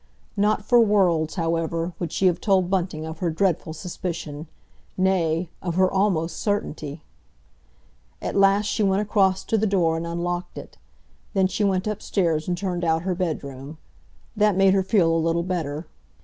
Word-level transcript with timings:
Not 0.35 0.65
for 0.65 0.79
worlds, 0.79 1.35
however, 1.35 1.93
would 1.99 2.11
she 2.11 2.25
have 2.25 2.41
told 2.41 2.71
Bunting 2.71 3.05
of 3.05 3.19
her 3.19 3.29
dreadful 3.29 3.71
suspicion—nay, 3.71 5.49
of 5.61 5.75
her 5.75 5.91
almost 5.91 6.37
certainty. 6.37 7.03
At 8.19 8.35
last 8.35 8.65
she 8.65 8.81
went 8.81 9.03
across 9.03 9.43
to 9.43 9.59
the 9.59 9.67
door 9.67 9.97
and 9.97 10.07
unlocked 10.07 10.57
it. 10.57 10.79
Then 11.35 11.45
she 11.45 11.63
went 11.63 11.85
upstairs 11.85 12.47
and 12.47 12.57
turned 12.57 12.83
out 12.83 13.03
her 13.03 13.13
bedroom. 13.13 13.77
That 14.35 14.57
made 14.57 14.73
her 14.73 14.81
feel 14.81 15.13
a 15.15 15.21
little 15.21 15.43
better. 15.43 15.85